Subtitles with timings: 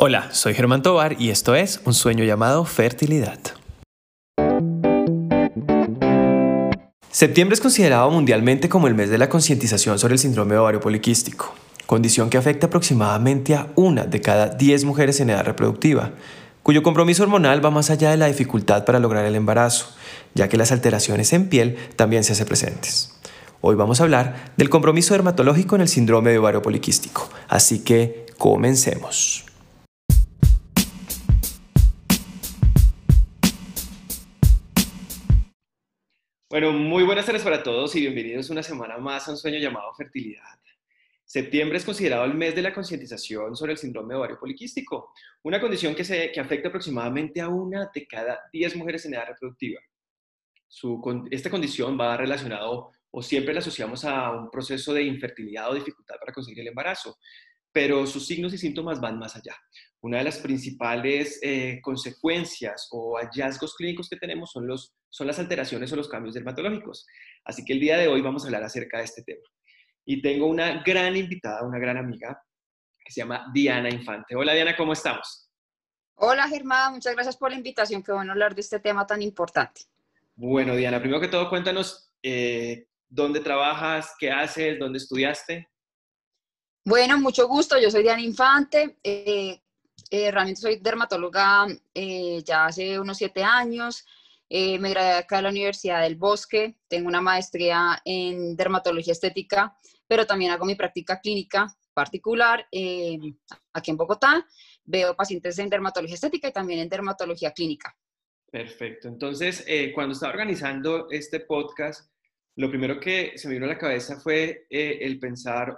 [0.00, 3.40] Hola, soy Germán Tobar y esto es Un sueño llamado fertilidad.
[7.10, 11.52] Septiembre es considerado mundialmente como el mes de la concientización sobre el síndrome ovario poliquístico,
[11.86, 16.12] condición que afecta aproximadamente a una de cada 10 mujeres en edad reproductiva,
[16.62, 19.96] cuyo compromiso hormonal va más allá de la dificultad para lograr el embarazo,
[20.32, 23.18] ya que las alteraciones en piel también se hacen presentes.
[23.60, 28.26] Hoy vamos a hablar del compromiso dermatológico en el síndrome de ovario poliquístico, así que
[28.38, 29.47] comencemos.
[36.50, 39.92] Bueno, muy buenas tardes para todos y bienvenidos una semana más a un sueño llamado
[39.92, 40.58] fertilidad.
[41.22, 45.12] Septiembre es considerado el mes de la concientización sobre el síndrome ovario poliquístico,
[45.42, 49.26] una condición que, se, que afecta aproximadamente a una de cada 10 mujeres en edad
[49.26, 49.78] reproductiva.
[51.30, 56.14] esta condición va relacionado o siempre la asociamos a un proceso de infertilidad o dificultad
[56.18, 57.18] para conseguir el embarazo,
[57.70, 59.54] pero sus signos y síntomas van más allá.
[60.00, 65.38] Una de las principales eh, consecuencias o hallazgos clínicos que tenemos son, los, son las
[65.38, 67.06] alteraciones o los cambios dermatológicos.
[67.44, 69.42] Así que el día de hoy vamos a hablar acerca de este tema.
[70.04, 72.40] Y tengo una gran invitada, una gran amiga,
[73.04, 74.36] que se llama Diana Infante.
[74.36, 75.50] Hola Diana, ¿cómo estamos?
[76.14, 78.02] Hola Germán, muchas gracias por la invitación.
[78.02, 79.82] Qué bueno hablar de este tema tan importante.
[80.34, 85.68] Bueno, Diana, primero que todo, cuéntanos eh, dónde trabajas, qué haces, dónde estudiaste.
[86.84, 87.78] Bueno, mucho gusto.
[87.78, 88.98] Yo soy Diana Infante.
[89.02, 89.60] Eh,
[90.10, 94.04] eh, realmente soy dermatóloga eh, ya hace unos siete años.
[94.50, 96.76] me gradué acá de la Universidad del Bosque.
[96.88, 102.66] Tengo una maestría en dermatología estética, pero también hago mi práctica clínica particular
[103.72, 104.46] aquí en Bogotá.
[104.84, 107.94] Veo pacientes en dermatología estética y también en dermatología clínica.
[108.50, 109.08] Perfecto.
[109.08, 112.10] Entonces, cuando estaba organizando este podcast,
[112.56, 115.76] lo primero que se me vino a la cabeza fue el pensar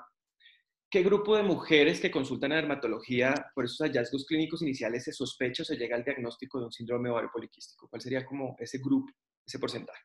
[0.90, 5.62] ¿Qué grupo de mujeres que consultan a dermatología por esos hallazgos clínicos iniciales se sospecha
[5.62, 7.86] o se llega al diagnóstico de un síndrome ovario poliquístico?
[7.88, 9.12] ¿Cuál sería como ese grupo,
[9.46, 10.02] ese porcentaje?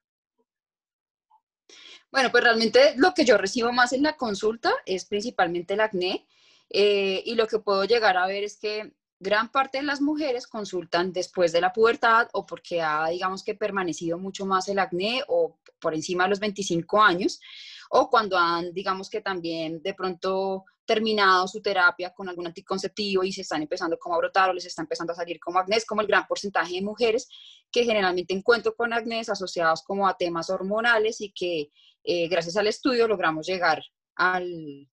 [2.12, 6.28] Bueno, pues realmente lo que yo recibo más en la consulta es principalmente el acné
[6.70, 10.46] eh, y lo que puedo llegar a ver es que gran parte de las mujeres
[10.46, 15.24] consultan después de la pubertad o porque ha, digamos que, permanecido mucho más el acné
[15.30, 17.42] o por encima de los 25 años
[17.90, 23.32] o cuando han, digamos que también de pronto terminado su terapia con algún anticonceptivo y
[23.32, 26.02] se están empezando como a brotar o les está empezando a salir como acné, como
[26.02, 27.28] el gran porcentaje de mujeres
[27.72, 31.70] que generalmente encuentro con acné asociados como a temas hormonales y que
[32.04, 33.84] eh, gracias al estudio logramos llegar
[34.16, 34.88] al,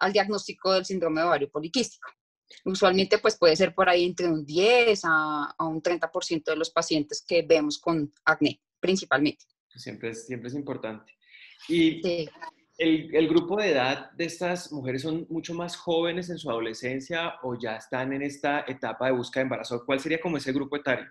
[0.00, 2.10] al diagnóstico del síndrome de ovario poliquístico.
[2.64, 6.70] Usualmente pues puede ser por ahí entre un 10 a, a un 30% de los
[6.70, 9.44] pacientes que vemos con acné, principalmente.
[9.74, 11.12] Siempre es, siempre es importante.
[11.68, 12.00] Y
[12.78, 17.58] el, grupo de edad de estas mujeres son mucho más jóvenes en su adolescencia o
[17.58, 19.84] ya están en esta etapa de búsqueda de embarazo.
[19.84, 21.06] ¿Cuál sería como ese grupo etario?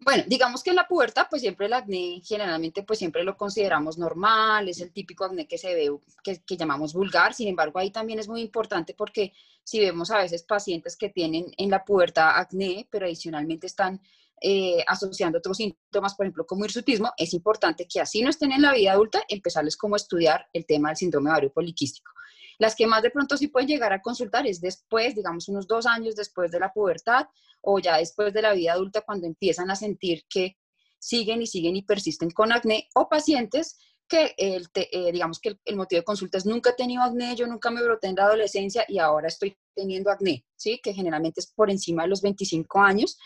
[0.00, 3.98] Bueno, digamos que en la puerta, pues siempre el acné, generalmente, pues siempre lo consideramos
[3.98, 5.90] normal, es el típico acné que se ve,
[6.22, 9.32] que, que, llamamos vulgar, sin embargo, ahí también es muy importante porque
[9.64, 14.00] si vemos a veces pacientes que tienen en la puerta acné, pero adicionalmente están
[14.40, 18.62] eh, asociando otros síntomas, por ejemplo, como hirsutismo, es importante que así no estén en
[18.62, 22.10] la vida adulta, empezarles como a estudiar el tema del síndrome ovario poliquístico.
[22.58, 25.86] Las que más de pronto sí pueden llegar a consultar es después, digamos, unos dos
[25.86, 27.26] años después de la pubertad
[27.60, 30.56] o ya después de la vida adulta, cuando empiezan a sentir que
[30.98, 35.76] siguen y siguen y persisten con acné o pacientes que el, eh, digamos que el,
[35.76, 38.84] motivo de consulta es nunca he tenido acné, yo nunca me broté en la adolescencia
[38.88, 40.80] y ahora estoy teniendo acné, ¿sí?
[40.82, 43.16] Que generalmente es por encima de los 25 años,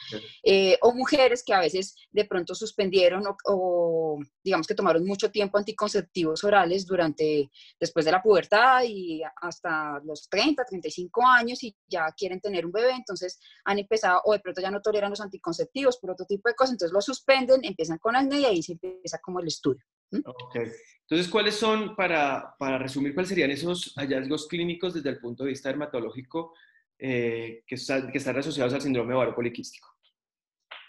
[0.42, 5.56] eh, o mujeres que a veces de pronto suspendieron o, digamos que tomaron mucho tiempo
[5.56, 7.50] anticonceptivos orales durante,
[7.80, 12.72] después de la pubertad y hasta los 30, 35 años y ya quieren tener un
[12.72, 16.50] bebé, entonces han empezado, o de pronto ya no toleran los anticonceptivos por otro tipo
[16.50, 19.82] de cosas, entonces lo suspenden, empiezan con acné y ahí se empieza como el estudio.
[20.12, 25.50] Entonces, ¿cuáles son, para, para, resumir, cuáles serían esos hallazgos clínicos desde el punto de
[25.50, 26.54] vista dermatológico
[26.98, 29.88] eh, que, que, están asociados al síndrome ovario poliquístico?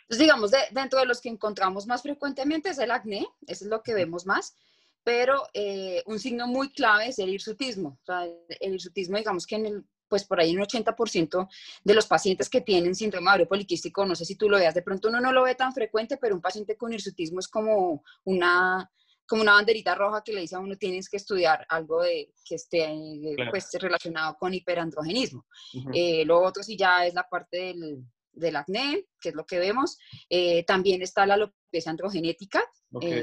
[0.08, 3.82] Pues digamos, dentro de los que encontramos más frecuentemente es el acné, eso es lo
[3.82, 4.56] que vemos más,
[5.04, 8.00] pero eh, un signo muy clave es el hirsutismo.
[8.02, 11.50] O sea, el hirsutismo, digamos que en el, pues por ahí un 80%
[11.84, 14.84] de los pacientes que tienen síndrome ovario poliquístico, no sé si tú lo veas, de
[14.84, 18.90] pronto uno no lo ve tan frecuente, pero un paciente con hirsutismo es como una
[19.28, 22.56] como una banderita roja que le dice a uno tienes que estudiar algo de, que
[22.56, 25.46] esté eh, pues, relacionado con hiperandrogenismo.
[25.94, 29.60] Eh, lo otro sí ya es la parte del, del acné, que es lo que
[29.60, 29.98] vemos.
[30.30, 32.64] Eh, también está la alopecia androgenética,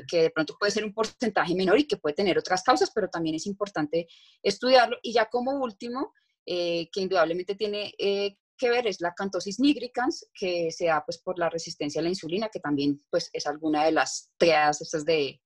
[0.08, 3.08] que de pronto puede ser un porcentaje menor y que puede tener otras causas, pero
[3.08, 4.08] también es importante
[4.42, 4.96] estudiarlo.
[5.02, 6.12] Y ya como último,
[6.44, 11.48] que indudablemente tiene que ver es la cantosis nigricans, que se da pues por la
[11.48, 15.40] resistencia a la insulina, que también pues es alguna de las triadas estas de,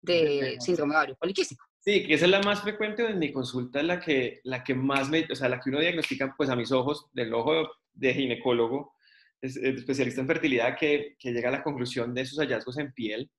[0.00, 1.64] de síndrome ovario poliquístico.
[1.80, 5.08] Sí, que esa es la más frecuente en mi consulta, la que, la que más
[5.08, 8.94] me, o sea, la que uno diagnostica pues a mis ojos, del ojo de ginecólogo,
[9.40, 13.30] es, especialista en fertilidad, que, que llega a la conclusión de esos hallazgos en piel.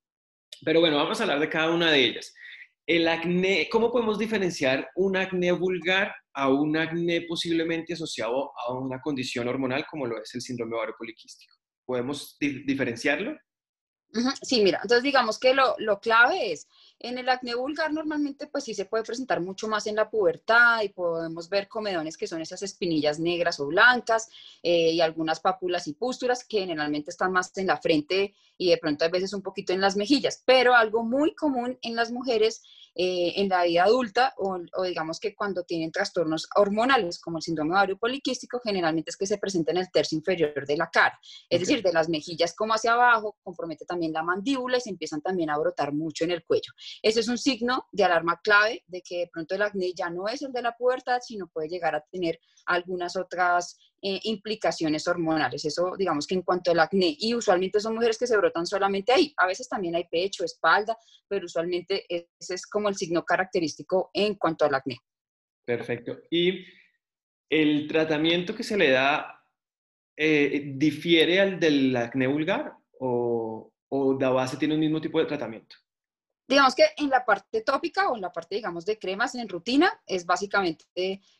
[0.64, 2.34] Pero bueno, vamos a hablar de cada una de ellas.
[2.86, 9.00] El acné, ¿cómo podemos diferenciar un acné vulgar a un acné posiblemente asociado a una
[9.00, 11.54] condición hormonal como lo es el síndrome ovario poliquístico?
[11.84, 13.36] ¿Podemos diferenciarlo?
[14.42, 16.66] Sí, mira, entonces digamos que lo, lo, clave es,
[16.98, 20.82] en el acné vulgar normalmente pues sí se puede presentar mucho más en la pubertad
[20.82, 24.28] y podemos ver comedones que son esas espinillas negras o blancas
[24.62, 28.78] eh, y algunas pápulas y pústulas que generalmente están más en la frente y de
[28.78, 32.62] pronto a veces un poquito en las mejillas, pero algo muy común en las mujeres
[32.94, 37.72] eh, en la vida adulta o, digamos que cuando tienen trastornos hormonales como el síndrome
[37.72, 41.60] ovario poliquístico, generalmente es que se presenta en el tercio inferior de la cara, es
[41.60, 45.50] decir, de las mejillas como hacia abajo, compromete también la mandíbula y se empiezan también
[45.50, 46.72] a brotar mucho en el cuello.
[47.02, 50.28] Ese es un signo de alarma clave de que de pronto el acné ya no
[50.28, 55.64] es el de la pubertad, sino puede llegar a tener algunas otras eh, implicaciones hormonales.
[55.64, 59.12] Eso, digamos que en cuanto al acné, y usualmente son mujeres que se brotan solamente
[59.12, 59.34] ahí.
[59.36, 60.96] A veces también hay pecho, espalda,
[61.28, 64.96] pero usualmente ese es como el signo característico en cuanto al acné.
[65.64, 66.18] Perfecto.
[66.30, 66.64] ¿Y
[67.50, 69.44] el tratamiento que se le da
[70.16, 75.26] eh, difiere al del acné vulgar o, o la base tiene el mismo tipo de
[75.26, 75.76] tratamiento?
[76.50, 80.02] Digamos que en la parte tópica o en la parte, digamos, de cremas en rutina
[80.04, 80.84] es básicamente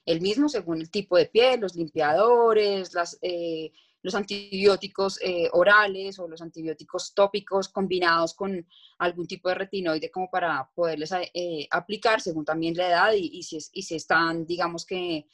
[0.06, 3.72] el mismo según el tipo de piel, los limpiadores, las, eh,
[4.02, 8.64] los antibióticos eh, orales o los antibióticos tópicos combinados con
[8.98, 13.58] algún tipo de retinoide como para poderles eh, aplicar según también la edad y, si,
[13.72, 15.26] y si están, digamos que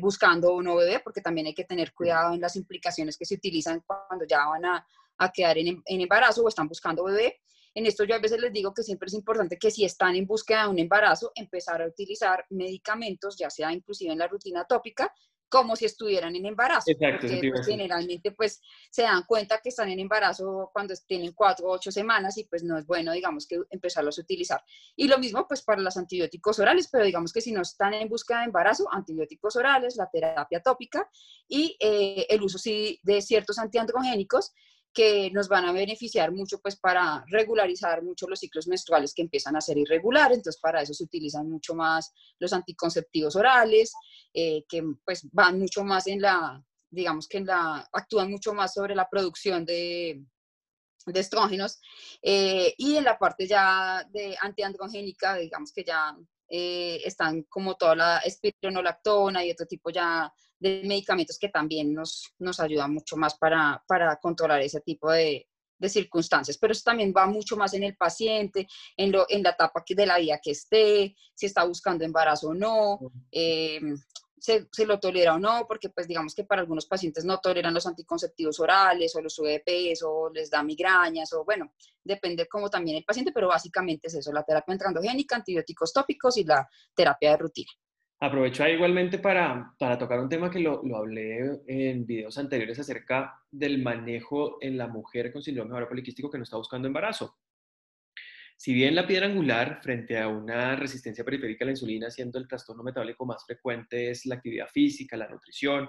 [0.00, 3.84] buscando un bebé, porque también hay que tener cuidado en las implicaciones que se utilizan
[3.86, 4.86] cuando ya van a,
[5.18, 7.42] a quedar en, en embarazo o están buscando bebé.
[7.74, 10.26] En esto yo a veces les digo que siempre es importante que si están en
[10.26, 15.12] búsqueda de un embarazo, empezar a utilizar medicamentos, ya sea inclusive en la rutina tópica,
[15.48, 16.90] como si estuvieran en embarazo.
[16.90, 18.60] Exacto, porque pues, generalmente pues
[18.90, 22.62] se dan cuenta que están en embarazo cuando tienen cuatro o ocho semanas y pues
[22.62, 24.62] no es bueno, digamos, que empezarlos a utilizar.
[24.96, 28.08] Y lo mismo pues para los antibióticos orales, pero digamos que si no están en
[28.08, 31.08] búsqueda de embarazo, antibióticos orales, la terapia tópica
[31.48, 34.52] y eh, el uso sí de ciertos antiandrogénicos
[34.92, 39.56] que nos van a beneficiar mucho pues para regularizar mucho los ciclos menstruales que empiezan
[39.56, 43.92] a ser irregulares, entonces para eso se utilizan mucho más los anticonceptivos orales,
[44.34, 48.74] eh, que pues van mucho más en la, digamos que en la, actúan mucho más
[48.74, 50.24] sobre la producción de,
[51.06, 51.80] de estrógenos
[52.22, 56.16] eh, y en la parte ya de antiandrogénica, digamos que ya
[56.48, 62.34] eh, están como toda la espironolactona y otro tipo ya de medicamentos que también nos,
[62.38, 65.46] nos ayudan mucho más para, para controlar ese tipo de,
[65.78, 66.58] de, circunstancias.
[66.58, 68.66] Pero eso también va mucho más en el paciente,
[68.96, 72.54] en, lo, en la etapa de la vida que esté, si está buscando embarazo o
[72.54, 72.98] no
[74.70, 77.86] se, lo tolera o no, porque pues digamos que para algunos pacientes no toleran los
[77.86, 79.62] anticonceptivos orales o los sube
[80.04, 81.72] o les da migrañas o bueno,
[82.02, 86.44] depende como también el paciente, pero básicamente es eso, la terapia entrandogénica, antibióticos tópicos y
[86.44, 87.70] la terapia de rutina.
[88.20, 92.78] Aprovecho ahí igualmente para, para tocar un tema que lo, lo, hablé en videos anteriores
[92.78, 97.36] acerca del manejo en la mujer con síndrome ovario poliquístico que no está buscando embarazo.
[98.58, 102.48] Si bien la piedra angular frente a una resistencia periférica a la insulina, siendo el
[102.48, 105.88] trastorno metabólico más frecuente, es la actividad física, la nutrición,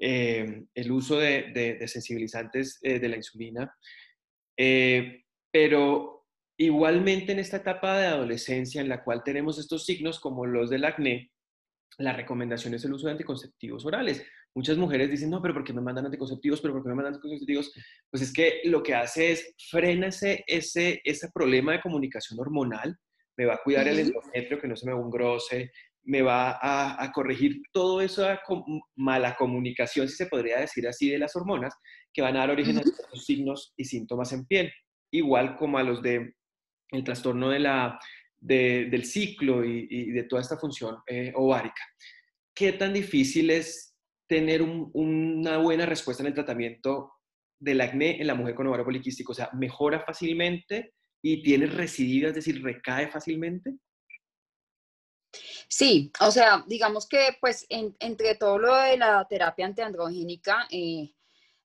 [0.00, 3.72] eh, el uso de, sensibilizantes eh, de la insulina,
[4.56, 10.44] eh, pero igualmente en esta etapa de adolescencia en la cual tenemos estos signos como
[10.44, 11.30] los del acné,
[11.98, 14.26] la recomendación es el uso de anticonceptivos orales.
[14.54, 16.60] Muchas mujeres dicen, no, pero ¿por qué me mandan anticonceptivos?
[16.60, 17.72] ¿Pero por qué me mandan anticonceptivos?
[18.10, 22.96] Pues es que lo que hace es frena ese, ese, ese problema de comunicación hormonal,
[23.36, 25.72] me va a cuidar el endometrio, que no se me engrose,
[26.04, 28.40] me va a, a corregir toda esa
[28.96, 31.74] mala comunicación, si se podría decir así, de las hormonas,
[32.12, 34.70] que van a dar origen a los signos y síntomas en piel,
[35.10, 36.34] igual como a los de
[36.90, 37.98] el trastorno de la,
[38.38, 41.82] del ciclo y, de toda esta función eh, ovárica.
[42.54, 43.91] ¿Qué tan difícil es
[44.32, 47.12] tener una buena respuesta en el tratamiento
[47.58, 49.32] del acné en la mujer con ovario poliquístico?
[49.32, 53.74] O sea, ¿mejora fácilmente y tiene recidiva, es decir, recae fácilmente?
[55.68, 61.12] Sí, o sea, digamos que pues entre todo lo de la terapia antiandrogénica, eh,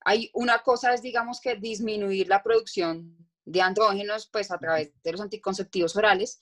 [0.01, 5.12] hay una cosa es, digamos que disminuir la producción de andrógenos pues a través de
[5.13, 6.38] los anticonceptivos orales,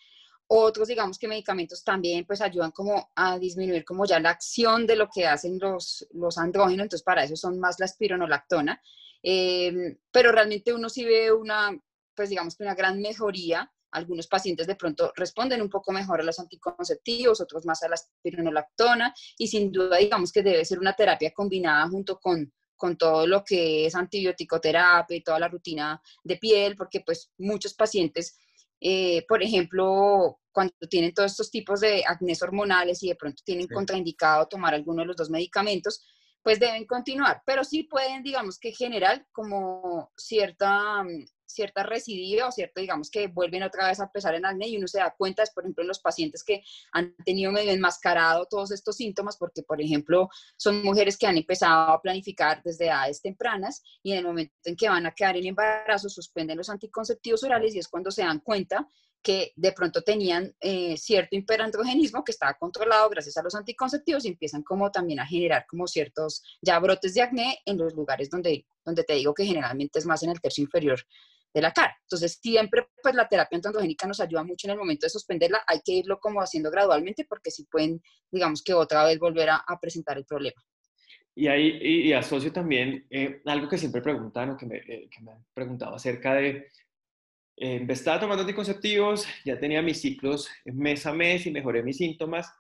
[0.48, 4.96] Otros, digamos que medicamentos también pues ayudan como a disminuir como ya la acción de
[4.96, 8.80] lo que hacen los, los andrógenos, entonces para eso son más la espironolactona.
[9.24, 11.76] Em, pero realmente uno sí ve una,
[12.16, 13.72] pues digamos que una gran mejoría.
[13.92, 17.96] Algunos pacientes de pronto responden un poco mejor a los anticonceptivos, otros más a la
[17.96, 23.26] espironolactona y sin duda digamos que debe ser una terapia combinada junto con, con todo
[23.26, 28.38] lo que es antibiótico-terapia y toda la rutina de piel, porque pues muchos pacientes
[28.88, 33.66] eh, por ejemplo, cuando tienen todos estos tipos de acné hormonales y de pronto tienen
[33.68, 36.06] contraindicado tomar alguno de los dos medicamentos,
[36.46, 42.52] pues deben continuar, pero sí pueden, digamos que generar como cierta, mm, cierta recidiva o
[42.52, 45.42] cierto, digamos que vuelven otra vez a empezar en acné y uno se da cuenta,
[45.56, 46.62] por ejemplo, en los pacientes que
[46.92, 51.94] han tenido medio enmascarado todos estos síntomas, porque, por ejemplo, son mujeres que han empezado
[51.94, 55.48] a planificar desde edades tempranas y en el momento en que van a quedar en
[55.48, 58.88] embarazo suspenden los anticonceptivos orales y es cuando se dan cuenta
[59.26, 64.28] que de pronto tenían eh, cierto hiperandrogenismo que estaba controlado gracias a los anticonceptivos y
[64.28, 68.68] empiezan como también a generar como ciertos ya brotes de acné en los lugares donde,
[68.86, 71.00] donde te digo que generalmente es más en el tercio inferior
[71.56, 71.98] de la cara.
[72.04, 75.80] Entonces siempre pues la terapia antiandrogénica nos ayuda mucho en el momento de suspenderla, hay
[75.84, 80.20] que irlo como haciendo gradualmente porque si pueden, digamos que otra vez volver a, presentar
[80.20, 80.62] el problema.
[81.34, 85.32] Y ahí asocio también eh, algo que siempre preguntan o que me, eh, que me
[85.32, 86.68] han preguntado acerca de
[87.58, 92.52] eh, estaba tomando anticonceptivos, ya tenía mis ciclos mes a mes y mejoré mis síntomas.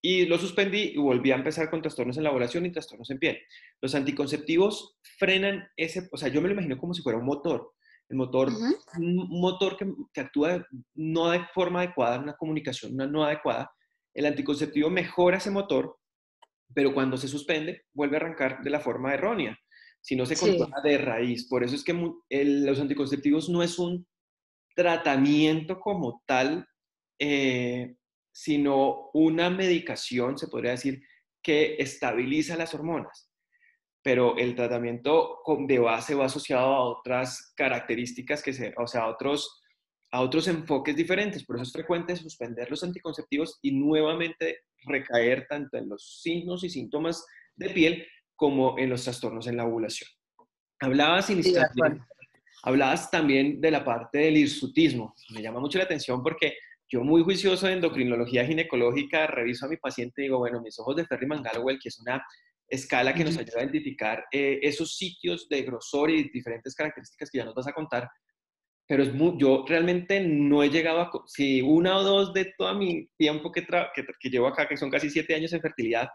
[0.00, 3.18] Y lo suspendí y volví a empezar con trastornos en la ovulación y trastornos en
[3.18, 3.38] piel.
[3.80, 7.72] Los anticonceptivos frenan ese, o sea, yo me lo imagino como si fuera un motor.
[8.08, 8.50] El motor,
[8.96, 13.70] un motor que, que, actúa no de forma adecuada, una comunicación no adecuada.
[14.14, 15.98] El anticonceptivo mejora ese motor,
[16.72, 19.58] pero cuando se suspende, vuelve a arrancar de la forma errónea
[20.00, 21.46] si no se controla de raíz.
[21.48, 24.06] Por eso es que los anticonceptivos no es un
[24.74, 26.66] tratamiento como tal,
[27.18, 27.96] eh,
[28.32, 31.02] sino una medicación, se podría decir,
[31.42, 33.30] que estabiliza las hormonas.
[34.02, 39.08] Pero el tratamiento de base va asociado a otras características, que se, o sea, a
[39.08, 39.60] otros,
[40.12, 41.44] a otros enfoques diferentes.
[41.44, 46.70] Por eso es frecuente suspender los anticonceptivos y nuevamente recaer tanto en los signos y
[46.70, 47.26] síntomas
[47.56, 48.06] de piel
[48.38, 50.08] como en los trastornos en la ovulación.
[50.78, 52.04] Hablabas inicialmente,
[52.62, 55.12] hablabas también de la parte del hirsutismo.
[55.30, 56.56] Me llama mucho la atención porque
[56.88, 60.94] yo muy juicioso de endocrinología ginecológica reviso a mi paciente y digo, bueno, mis ojos
[60.94, 62.24] de Ferry Mangalwell, que es una
[62.68, 67.38] escala que nos ayuda a identificar eh, esos sitios de grosor y diferentes características que
[67.38, 68.08] ya nos vas a contar,
[68.86, 72.72] pero es muy, yo realmente no he llegado a, si una o dos de todo
[72.74, 76.08] mi tiempo que, que, que, llevo acá, que son casi siete años en fertilidad,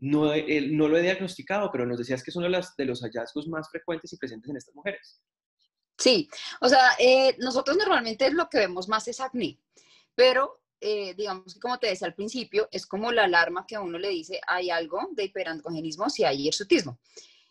[0.00, 3.02] no, no lo he diagnosticado, pero nos decías que es uno de, las, de los
[3.02, 5.20] hallazgos más frecuentes y presentes en estas mujeres.
[5.98, 6.28] Sí,
[6.60, 9.58] o sea, eh, nosotros normalmente lo que vemos más es acné,
[10.14, 13.80] pero eh, digamos que como te decía al principio, es como la alarma que a
[13.80, 17.00] uno le dice hay algo de hiperandrogenismo si hay hirsutismo.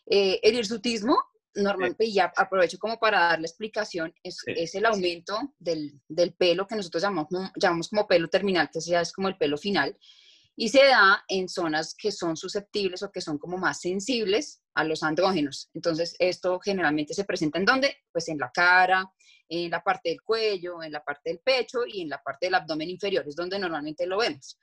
[0.05, 1.21] Eh, el hirsutismo,
[1.55, 6.33] normalmente, y ya aprovecho como para dar la explicación, es, es el aumento del, del,
[6.33, 7.27] pelo que nosotros llamamos,
[7.57, 9.97] llamamos como pelo terminal, que ya es como el pelo final,
[10.59, 14.83] y se da en zonas que son susceptibles o que son como más sensibles a
[14.83, 15.69] los andrógenos.
[15.75, 17.95] Entonces, esto generalmente se presenta en dónde?
[18.11, 19.09] Pues en la cara,
[19.47, 22.55] en la parte del cuello, en la parte del pecho y en la parte del
[22.55, 24.57] abdomen inferior, es donde normalmente lo vemos.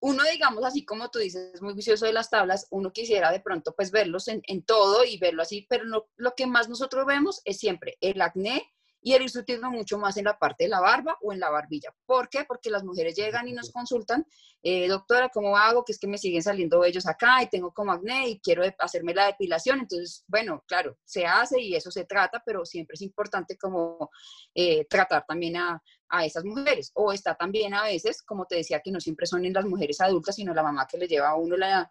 [0.00, 3.74] Uno, digamos, así como tú dices, muy vicioso de las tablas, uno quisiera de pronto
[3.76, 5.84] pues verlos en, en todo y verlo así, pero
[6.16, 8.62] lo que más nosotros vemos es siempre el acné
[9.00, 11.94] y el hirsutismo mucho más en la parte de la barba o en la barbilla.
[12.04, 12.44] ¿Por qué?
[12.44, 14.26] Porque las mujeres llegan y nos consultan,
[14.62, 15.84] eh, doctora, ¿cómo hago?
[15.84, 19.14] Que es que me siguen saliendo vellos acá y tengo como acné y quiero hacerme
[19.14, 19.80] la depilación.
[19.80, 24.10] Entonces, bueno, claro, se hace y eso se trata, pero siempre es importante como
[24.54, 26.90] eh, tratar también a, a esas mujeres.
[26.94, 30.00] O está también a veces, como te decía, que no siempre son en las mujeres
[30.00, 31.90] adultas, sino la mamá que le lleva a uno la,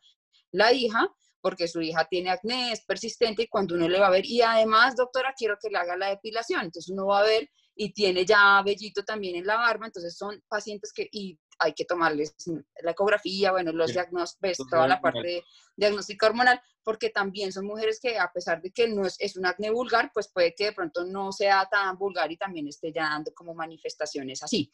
[0.51, 1.07] la hija,
[1.47, 4.41] porque su hija tiene acné, es persistente y cuando uno le va a ver, y
[4.41, 8.25] además, doctora, quiero que le haga la depilación, entonces uno va a ver y tiene
[8.25, 12.35] ya vellito también en la barba, entonces son pacientes que, y hay que tomarles
[12.83, 15.43] la ecografía, bueno, los diagnósticos, toda la parte de
[15.77, 19.45] diagnóstica hormonal, porque también son mujeres que a pesar de que no es, es un
[19.45, 23.03] acné vulgar, pues puede que de pronto no sea tan vulgar y también esté ya
[23.03, 24.69] dando como manifestaciones así.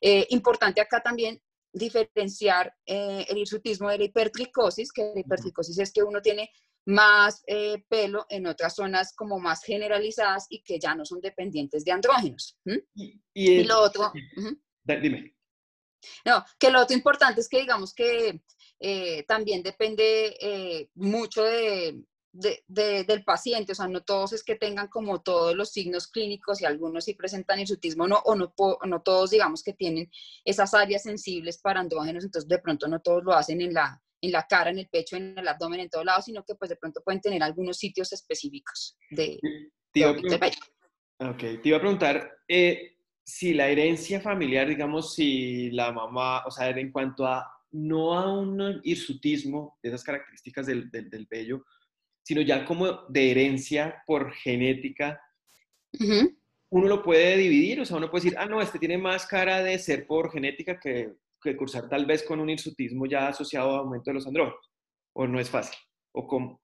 [0.00, 1.40] Eh, importante acá también
[1.76, 6.50] diferenciar eh, el hirsutismo de la hipertricosis, que la hipertricosis es que uno tiene
[6.86, 11.84] más eh, pelo en otras zonas como más generalizadas y que ya no son dependientes
[11.84, 12.58] de andrógenos.
[13.34, 14.12] Y, lo otro...
[14.84, 15.34] Dime.
[16.24, 18.40] No, que lo otro importante es que digamos que
[18.78, 22.04] eh, también depende mucho de,
[22.66, 26.64] del paciente, o sea, no todos es que tengan como todos los signos clínicos y
[26.64, 28.52] algunos sí presentan hirsutismo no, o no,
[28.84, 30.10] no todos digamos que tienen
[30.44, 34.32] esas áreas sensibles para andrógenos, entonces de pronto no todos lo hacen en la, en
[34.32, 36.76] la cara, en el pecho, en el abdomen, en todos lados, sino que pues de
[36.76, 39.38] pronto pueden tener algunos sitios específicos de,
[39.92, 45.90] te iba, Ok, te iba a preguntar eh, si la herencia familiar, digamos, si la
[45.90, 51.10] mamá, o sea, en cuanto a no a un hirsutismo de esas características del, del,
[51.10, 51.64] del vello,
[52.26, 55.22] sino ya como de herencia por genética,
[56.70, 59.62] uno lo puede dividir, o sea, uno puede decir, ah, no, este tiene más cara
[59.62, 63.78] de ser por genética que, que cursar tal vez con un hirsutismo ya asociado a
[63.78, 64.72] aumento de los andrógenos,
[65.12, 65.78] o no es fácil,
[66.10, 66.60] o cómo.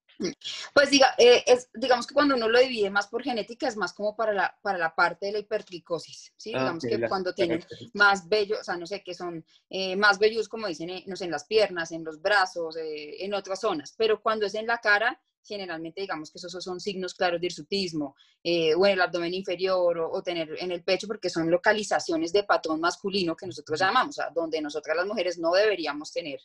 [0.75, 3.93] Pues diga, eh, es, digamos que cuando uno lo divide más por genética es más
[3.93, 6.53] como para la, para la parte de la hipertricosis, ¿sí?
[6.57, 7.65] Ah, digamos que cuando tienen
[7.95, 11.15] más vellos, o sea, no sé, que son eh, más vellos, como dicen, eh, no
[11.15, 14.79] sé, en las piernas, en los brazos, en otras zonas, pero cuando es en la
[14.79, 19.99] cara, generalmente digamos que esos son signos claros de hirsutismo, o en el abdomen inferior,
[19.99, 24.23] o, tener en el pecho, porque son localizaciones de patrón masculino que nosotros llamamos, o
[24.23, 26.41] sea, donde nosotras las mujeres no deberíamos tener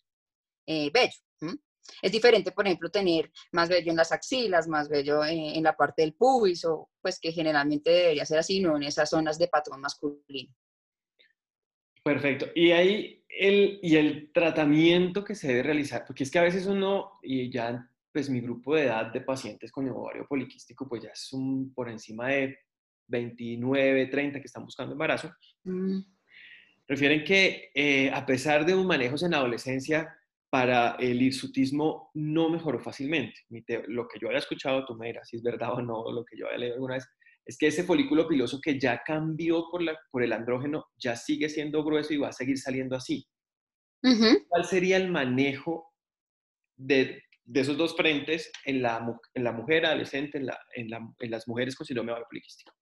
[0.65, 1.57] vello.
[2.01, 6.01] Es diferente, por ejemplo, tener más vello en las axilas, más vello en, la parte
[6.01, 9.81] del pubis, o pues que generalmente debería ser así, no en esas zonas de patrón
[9.81, 10.53] masculino.
[12.03, 12.47] Perfecto.
[12.55, 16.65] Y ahí el, y el tratamiento que se debe realizar, porque es que a veces
[16.65, 21.09] uno, y ya pues mi grupo de edad de pacientes con ovario poliquístico, pues ya
[21.09, 22.57] es un, por encima de
[23.05, 25.31] 29, 30 que están buscando embarazo,
[25.65, 26.00] mm.
[26.88, 30.12] refieren que eh, a pesar de un manejo en la adolescencia,
[30.50, 33.41] para el hirsutismo no mejoró fácilmente.
[33.88, 36.36] Lo que yo había escuchado, tú me dirás si es verdad o no, lo que
[36.36, 37.07] yo había leído alguna vez,
[37.45, 41.50] es que ese folículo piloso que ya cambió por, la, por el andrógeno ya sigue
[41.50, 43.27] siendo grueso y va a seguir saliendo así.
[44.47, 45.93] ¿Cuál sería el manejo
[46.77, 50.99] de, de, esos dos frentes en la, en la mujer adolescente, en, la, en, la,
[51.19, 52.73] en las mujeres con síndrome ovario poliquístico?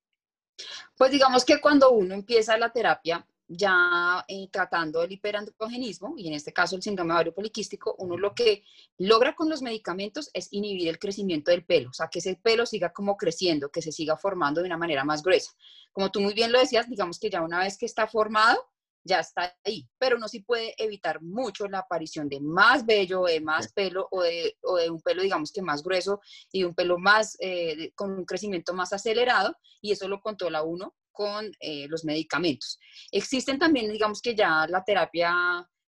[0.98, 6.34] Pues digamos que cuando uno empieza la terapia, ya eh, tratando el hiperandrogenismo, y en
[6.34, 8.64] este caso el síndrome ovario poliquístico, uno lo que
[8.98, 12.66] logra con los medicamentos es inhibir el crecimiento del pelo, o sea, que ese pelo
[12.66, 15.52] siga como creciendo, que se siga formando de una manera más gruesa.
[15.92, 18.60] Como tú muy bien lo decías, digamos que ya una vez que está formado,
[19.06, 23.40] ya está ahí, pero no sí puede evitar mucho la aparición de más vello, de
[23.40, 26.20] más pelo o de, o de un pelo, digamos que más grueso
[26.52, 30.96] y un pelo más, eh, con un crecimiento más acelerado, y eso lo controla uno
[31.12, 32.80] con eh, los medicamentos.
[33.12, 35.34] Existen también, digamos que ya la terapia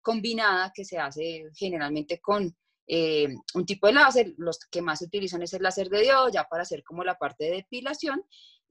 [0.03, 2.55] combinada que se hace generalmente con
[2.87, 6.29] eh, un tipo de láser, los que más se utilizan es el láser de diodo,
[6.29, 8.22] ya para hacer como la parte de depilación,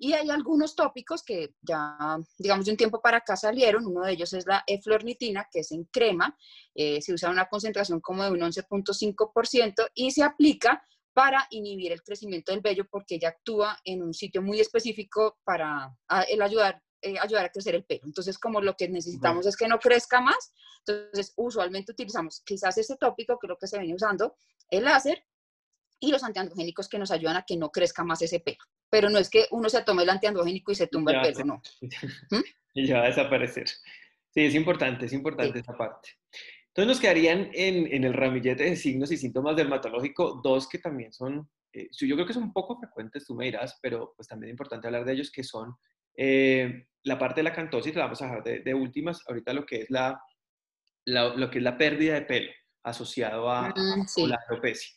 [0.04, 4.12] y hay algunos tópicos que ya, digamos, de un tiempo para acá salieron, uno de
[4.12, 6.38] ellos es la eflornitina, que es en crema,
[6.76, 12.04] eh, se usa una concentración como de un 11.5% y se aplica para inhibir el
[12.04, 15.96] crecimiento del vello porque ella actúa en un sitio muy específico para
[16.28, 18.02] el ayudar, eh, ayudar a crecer el pelo.
[18.04, 20.52] Entonces, como lo que necesitamos es que no crezca más,
[20.86, 24.36] entonces usualmente utilizamos quizás ese tópico, que es lo que se viene usando,
[24.70, 25.24] el láser
[26.02, 28.66] y los antiandrogénicos que nos ayudan a que no crezca más ese pelo.
[28.94, 31.62] Pero no es que uno se tome el antiandrogénico y se tumba el pelo, no.
[32.76, 33.68] Y ya va a desaparecer.
[33.68, 36.10] Sí, es importante, es importante esa parte.
[36.68, 41.50] Entonces nos quedarían en, el ramillete de signos y síntomas dermatológicos dos que también son,
[41.72, 44.54] eh, yo creo que son un poco frecuentes, tú me dirás, pero pues también es
[44.54, 45.76] importante hablar de ellos, que son
[46.16, 49.82] eh, la parte de la cantosis, la vamos a dejar de, últimas, ahorita lo que
[49.82, 50.22] es la,
[51.06, 52.52] lo que es la pérdida de pelo
[52.84, 54.94] asociado a, mm, la alopecia.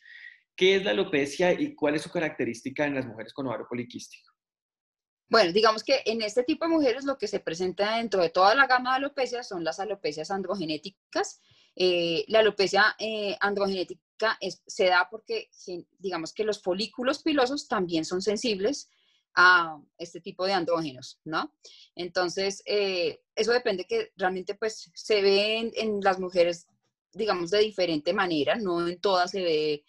[0.57, 4.33] ¿Qué es la alopecia y cuál es su característica en las mujeres con ovario poliquístico?
[5.29, 8.55] Bueno, digamos que en este tipo de mujeres lo que se presenta dentro de toda
[8.55, 11.41] la gama de alopecias son las alopecias androgenéticas,
[11.75, 15.51] eh, la alopecia eh, androgenética se da porque,
[15.99, 18.89] digamos que los folículos pilosos también son sensibles
[19.35, 21.55] a este tipo de andrógenos, ¿no?
[21.95, 26.67] Entonces, eh, eso depende que realmente pues se ve en, las mujeres,
[27.17, 29.85] digamos, de diferente manera, no en todas se ve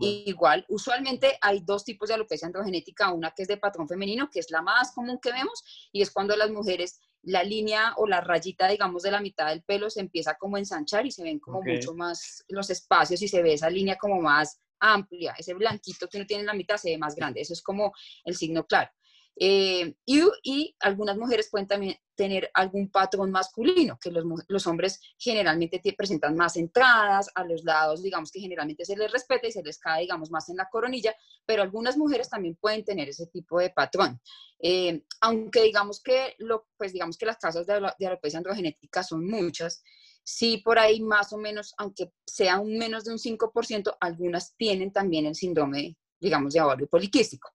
[0.00, 0.64] igual.
[0.68, 4.50] Usualmente hay dos tipos de alopecia androgenética, una que es de patrón femenino, que es
[4.50, 8.68] la más común que vemos, y es cuando las mujeres la línea o la rayita,
[8.68, 11.62] digamos, de la mitad del pelo se empieza como a ensanchar y se ven como
[11.62, 15.34] mucho más los espacios y se ve esa línea como más amplia.
[15.38, 17.40] Ese blanquito que uno tiene en la mitad se ve más grande.
[17.40, 17.92] Eso es como
[18.24, 18.90] el signo claro.
[19.36, 25.80] Eh, y, algunas mujeres pueden también tener algún patrón masculino, que los, los, hombres generalmente
[25.96, 29.78] presentan más entradas a los lados, digamos que generalmente se les respeta y se les
[29.78, 33.70] cae, digamos, más en la coronilla, pero algunas mujeres también pueden tener ese tipo de
[33.70, 34.20] patrón.
[34.60, 39.26] Eh, aunque digamos que, lo, pues digamos que las causas de, de alopecia androgenética son
[39.26, 39.82] muchas,
[40.22, 44.92] sí por ahí más o menos, aunque sea un menos de un 5%, algunas tienen
[44.92, 47.50] también el síndrome digamos, de ovario poliquístico.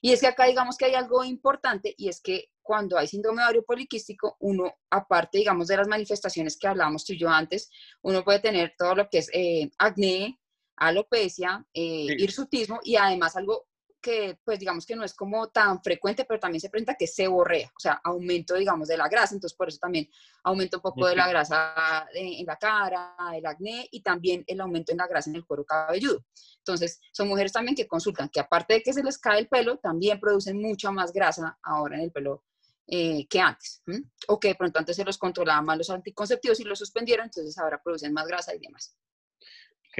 [0.00, 3.42] Y es que acá digamos que hay algo importante y es que cuando hay síndrome
[3.42, 7.70] de ovario poliquístico, uno, aparte, digamos, de las manifestaciones que hablábamos tú y yo antes,
[8.02, 10.38] uno puede tener todo lo que es eh, acné,
[10.76, 13.66] alopecia, eh, hirsutismo y además algo
[14.00, 17.28] que pues digamos que no es como tan frecuente, pero también se presenta que se
[17.28, 20.08] borrea, o sea, aumento digamos de la grasa, entonces por eso también
[20.42, 24.92] aumenta un poco de la grasa en la cara, el acné y también el aumento
[24.92, 26.24] en la grasa en el cuero cabelludo.
[26.58, 29.78] Entonces, son mujeres también que consultan que aparte de que se les cae el pelo,
[29.78, 32.44] también producen mucha más grasa ahora en el pelo
[32.86, 33.82] eh, que antes,
[34.26, 37.56] o que de pronto antes se los controlaban más los anticonceptivos y los suspendieron, entonces
[37.58, 38.96] ahora producen más grasa y demás.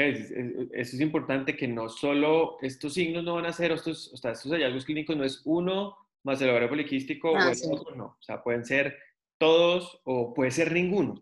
[0.09, 4.33] Eso es importante que no solo estos signos no van a ser, estos, o sea,
[4.33, 8.05] estos hallazgos clínicos no es uno más el ovario poliquístico o ah, el otro, no.
[8.19, 8.97] O sea, pueden ser
[9.39, 11.19] todos o puede ser ninguno.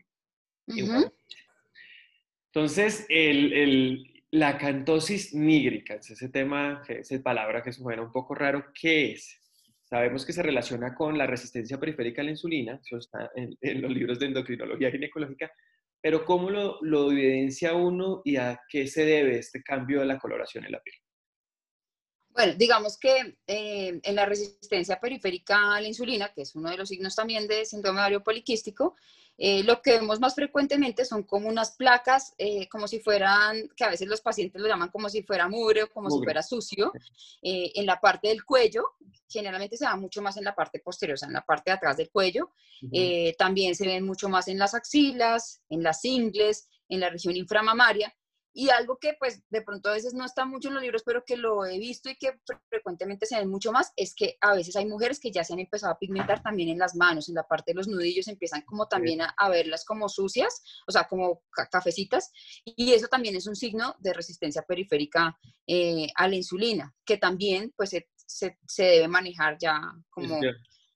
[2.53, 8.67] Entonces, el, el, la cantosis nígrica, ese tema, esa palabra que suena un poco raro,
[8.79, 9.41] ¿qué es?
[9.85, 13.81] Sabemos que se relaciona con la resistencia periférica a la insulina, eso está en, en
[13.81, 15.51] los libros de endocrinología ginecológica,
[16.01, 20.19] pero ¿cómo lo, lo, evidencia uno y a qué se debe este cambio de la
[20.19, 20.97] coloración en la piel?
[22.31, 26.77] Bueno, digamos que eh, en la resistencia periférica a la insulina, que es uno de
[26.77, 28.95] los signos también de síndrome ovario poliquístico,
[29.41, 33.85] eh, lo que vemos más frecuentemente son como unas placas, eh, como si fueran, que
[33.85, 36.93] a veces los pacientes lo llaman como si fuera mugre o como si fuera sucio,
[37.41, 38.97] eh, en la parte del cuello,
[39.29, 41.77] generalmente se da mucho más en la parte posterior, o sea, en la parte de
[41.77, 42.51] atrás del cuello.
[43.39, 48.13] también se ven mucho más en las axilas, en las ingles, en la región inframamaria.
[48.59, 51.25] Y algo que pues de pronto a veces no está mucho en los libros, pero
[51.25, 54.75] que lo he visto y que frecuentemente se ven mucho más, es que a veces
[54.75, 57.47] hay mujeres que ya se han empezado a pigmentar también en las manos, en la
[57.47, 62.33] parte de los nudillos, empiezan como también a, verlas como sucias, o sea, como cafecitas,
[62.65, 67.73] y eso también es un signo de resistencia periférica eh, a la insulina, que también
[67.77, 70.41] pues se, se, debe manejar ya como...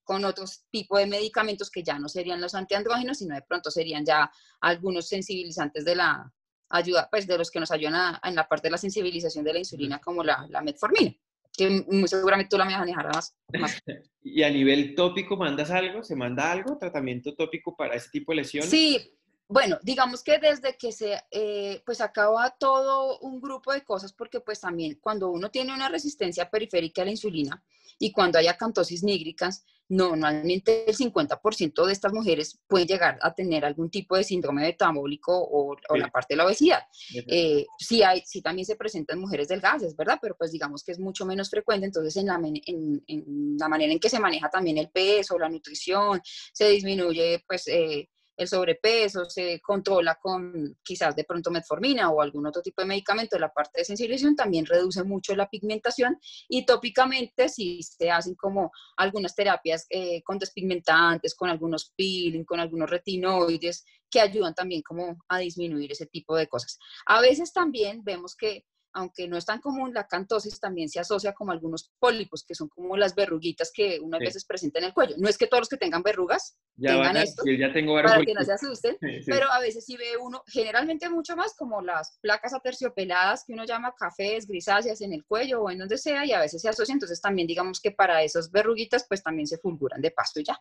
[0.03, 4.03] con otros tipos de medicamentos que ya no serían los antiandrógenos, sino de pronto serían
[4.03, 6.29] ya algunos sensibilizantes de la,
[6.73, 9.59] ayuda, pues de los que nos ayudan en la parte de la sensibilización de la
[9.59, 11.13] insulina, como la, la metformina,
[11.55, 13.81] que muy seguramente tú la manejarás más.
[14.23, 16.03] ¿Y a nivel tópico mandas algo?
[16.03, 16.77] ¿Se manda algo?
[16.77, 18.69] ¿Tratamiento tópico para ese tipo de lesiones?
[18.69, 19.13] Sí,
[19.53, 24.39] bueno, digamos que desde que se eh, pues acaba todo un grupo de cosas, porque
[24.39, 27.63] pues también cuando uno tiene una resistencia periférica a la insulina
[27.99, 33.63] y cuando hay acantosis nígricas, normalmente el 50% de estas mujeres pueden llegar a tener
[33.63, 36.81] algún tipo de síndrome metabólico o, o la parte de la obesidad.
[37.13, 40.17] Eh, sí, hay, sí también se presentan mujeres delgadas, ¿verdad?
[40.19, 43.93] Pero pues digamos que es mucho menos frecuente, entonces en la, en, en la manera
[43.93, 46.19] en que se maneja también el peso, la nutrición,
[46.51, 47.67] se disminuye pues...
[47.67, 52.87] Eh, el sobrepeso, se controla con quizás de pronto metformina o algún otro tipo de
[52.87, 56.17] medicamento, la parte de sensibilización también reduce mucho la pigmentación
[56.47, 62.59] y tópicamente si se hacen como algunas terapias eh, con despigmentantes, con algunos peeling, con
[62.59, 66.77] algunos retinoides que ayudan también como a disminuir ese tipo de cosas.
[67.05, 71.33] A veces también vemos que aunque no es tan común, la cantosis también se asocia
[71.33, 75.15] con algunos pólipos, que son como las verruguitas que unas veces presentan en el cuello.
[75.17, 78.43] No es que todos los que tengan verrugas tengan esto, ya tengo para que no
[78.43, 83.43] se asusten, pero a veces sí ve uno, generalmente mucho más como las placas aterciopeladas
[83.45, 86.61] que uno llama cafés, grisáceas en el cuello o en donde sea, y a veces
[86.61, 90.39] se asocia, entonces también digamos que para esas verruguitas pues también se fulguran de pasto
[90.39, 90.59] y ya.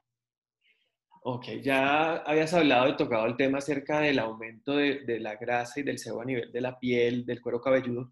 [1.25, 5.85] Ok, ya habías hablado y tocado el tema acerca del aumento de, la grasa y
[5.85, 8.11] del sebo a nivel de la piel, del cuero cabelludo.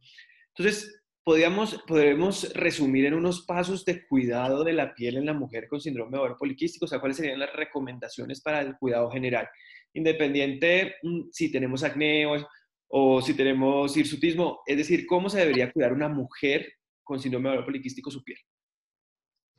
[0.55, 5.67] Entonces, podríamos, podremos resumir en unos pasos de cuidado de la piel en la mujer
[5.67, 9.49] con síndrome de ovario poliquístico, o sea, cuáles serían las recomendaciones para el cuidado general,
[9.93, 12.47] independiente mm, si tenemos acné o,
[12.89, 17.57] o si tenemos hirsutismo, es decir, cómo se debería cuidar una mujer con síndrome de
[17.57, 18.39] ovario poliquístico su piel.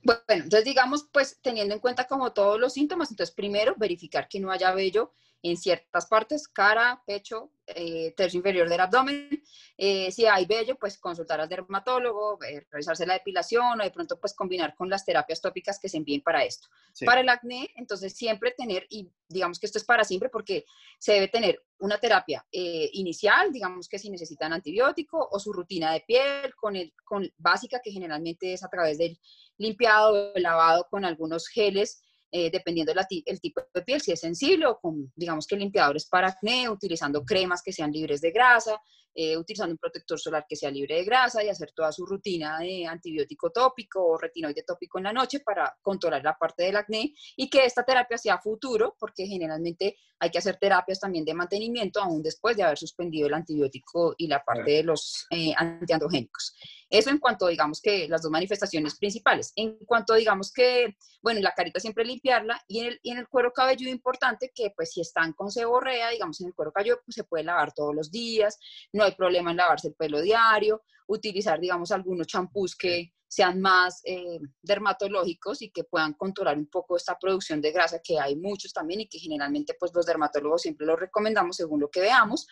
[0.03, 4.39] Bueno, entonces digamos, pues teniendo en cuenta como todos los síntomas, entonces primero verificar que
[4.39, 9.43] no haya vello en ciertas partes, cara, pecho, eh, tercio inferior del abdomen.
[9.77, 14.19] Eh, si hay vello, pues consultar al dermatólogo, eh, realizarse la depilación o de pronto
[14.19, 16.67] pues combinar con las terapias tópicas que se envíen para esto.
[17.05, 20.65] Para el acné, entonces siempre tener, y digamos que esto es para siempre porque
[20.99, 26.01] se debe tener una terapia inicial, digamos que si necesitan antibiótico o su rutina de
[26.01, 29.19] piel con el, con básica que generalmente es a través del
[29.57, 34.79] limpiado, lavado con algunos geles eh, dependiendo del tipo de piel, si es sensible o
[34.79, 38.79] con, digamos que limpiadores para acné, utilizando cremas que sean libres de grasa,
[39.13, 42.59] eh, utilizando un protector solar que sea libre de grasa y hacer toda su rutina
[42.59, 47.13] de antibiótico tópico o retinoide tópico en la noche para controlar la parte del acné
[47.35, 51.99] y que esta terapia sea futuro, porque generalmente hay que hacer terapias también de mantenimiento
[51.99, 56.55] aún después de haber suspendido el antibiótico y la parte de los eh, antiandrogénicos.
[56.91, 59.53] Eso en cuanto, digamos, que las dos manifestaciones principales.
[59.55, 63.29] En cuanto, digamos, que, bueno, la carita siempre limpiarla y en el, y en el
[63.29, 67.15] cuero cabelludo importante que, pues, si están con seborrea, digamos, en el cuero cabelludo, pues,
[67.15, 68.59] se puede lavar todos los días,
[68.91, 74.01] no hay problema en lavarse el pelo diario, utilizar, digamos, algunos champús que sean más
[74.03, 78.73] eh, dermatológicos y que puedan controlar un poco esta producción de grasa, que hay muchos
[78.73, 82.45] también y que generalmente pues los dermatólogos siempre los recomendamos según lo que veamos,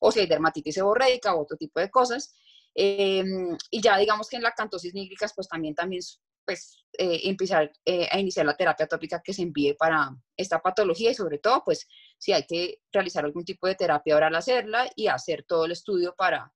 [0.00, 2.34] o si hay dermatitis seborreica o otro tipo de cosas.
[2.74, 6.02] Em, y ya digamos que en la cantosis nígricas pues también, también
[6.44, 11.12] pues eh, empezar eh, a iniciar la terapia tópica que se envíe para esta patología
[11.12, 11.86] y sobre todo pues
[12.18, 16.14] si hay que realizar algún tipo de terapia oral hacerla y hacer todo el estudio
[16.16, 16.52] para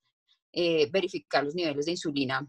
[0.91, 2.45] verificar los niveles de insulina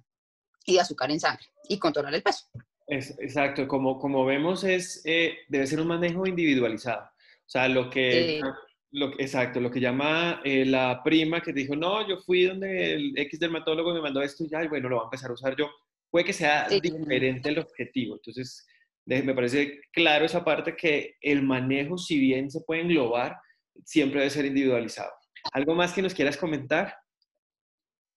[0.66, 2.46] y de azúcar en sangre y controlar el peso.
[2.88, 7.04] Es, exacto, como, como vemos es, eh, debe ser un manejo individualizado.
[7.04, 8.42] O sea, lo que,
[8.92, 13.18] lo, exacto, lo que llama eh, la prima que dijo, no, yo fui donde el
[13.18, 15.56] X dermatólogo me mandó esto y ya, y bueno, lo voy a empezar a usar
[15.56, 15.70] yo.
[16.10, 18.16] Puede que sea diferente el objetivo.
[18.16, 18.68] Entonces,
[19.24, 23.38] me parece claro esa parte que el manejo, si bien se puede englobar,
[23.84, 25.12] siempre debe ser individualizado.
[25.52, 26.96] ¿Algo más que nos quieras comentar?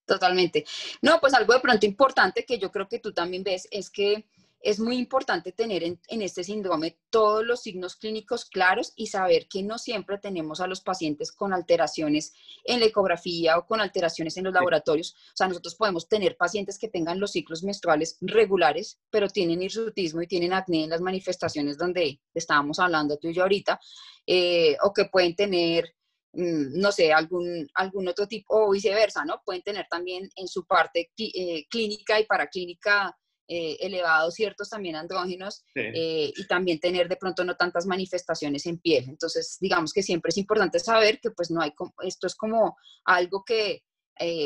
[0.07, 0.65] Totalmente.
[1.03, 4.27] No, pues algo de pronto importante que yo creo que tú también ves es que
[4.65, 9.63] es muy importante tener en, este síndrome todos los signos clínicos claros y saber que
[9.63, 12.33] no siempre tenemos a los pacientes con alteraciones
[12.65, 15.15] en la ecografía o con alteraciones en los laboratorios.
[15.29, 20.23] O sea, nosotros podemos tener pacientes que tengan los ciclos menstruales regulares, pero tienen hirsutismo
[20.23, 23.79] y tienen acné en las manifestaciones donde estábamos hablando tú y yo ahorita,
[24.27, 25.95] eh, o que pueden tener
[26.37, 29.41] Mm, no sé, algún, algún otro tipo, o viceversa, ¿no?
[29.45, 35.65] Pueden tener también en su parte eh, clínica y paraclínica eh, elevados ciertos también andrógenos
[35.75, 39.05] eh, y también tener de pronto no tantas manifestaciones en piel.
[39.09, 43.45] Entonces, digamos que siempre es importante saber que pues no hay, esto es como algo
[43.45, 43.83] que,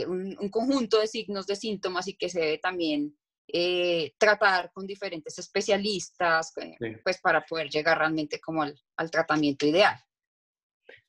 [0.07, 3.17] un, conjunto de signos, de síntomas y que se debe también
[4.19, 6.53] tratar con diferentes especialistas,
[7.03, 9.99] pues para poder llegar realmente como al tratamiento ideal.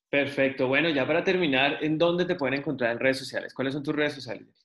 [0.09, 0.67] Perfecto.
[0.67, 3.53] Bueno, ya para terminar, ¿en dónde te pueden encontrar en redes sociales?
[3.53, 4.58] ¿Cuáles son tus redes sociales?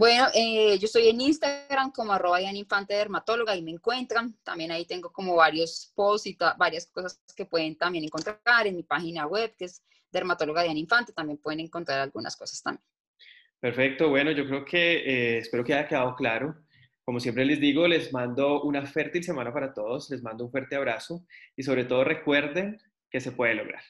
[0.00, 4.34] Bueno, eh, yo estoy en Instagram como arroba Infante Dermatóloga, ahí me encuentran.
[4.42, 8.82] También ahí tengo como varios posts y varias cosas que pueden también encontrar en mi
[8.82, 11.12] página web, que es Dermatóloga Diana Infante.
[11.12, 12.82] También pueden encontrar algunas cosas también.
[13.60, 14.08] Perfecto.
[14.08, 16.56] Bueno, yo creo que eh, espero que haya quedado claro.
[17.04, 20.76] Como siempre les digo, les mando una fértil semana para todos, les mando un fuerte
[20.76, 23.82] abrazo y sobre todo recuerden que se puede lograr.